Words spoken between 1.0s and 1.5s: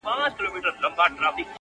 ورکوي!.